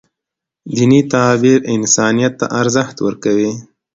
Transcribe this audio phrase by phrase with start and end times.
[0.75, 3.51] دیني تعبیر انسانیت ته ارزښت ورکوي.